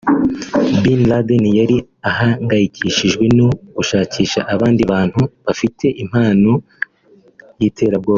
Bin 0.83 0.99
Laden 1.09 1.45
yari 1.59 1.77
ahangayikishijwe 2.09 3.25
no 3.37 3.47
gushakisha 3.75 4.39
abandi 4.53 4.81
bantu 4.91 5.21
bafite 5.45 5.85
impano 6.03 6.51
y’iterabwoba 7.59 8.09